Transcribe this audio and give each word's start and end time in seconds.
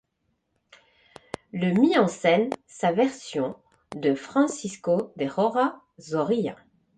Le 1.53 1.73
mit 1.73 1.95
en 1.99 2.07
scène 2.07 2.49
sa 2.65 2.91
version 2.91 3.55
de', 3.95 3.99
de 4.09 4.15
Francisco 4.15 5.13
de 5.17 5.27
Rojas 5.27 5.79
Zorrilla. 6.01 6.55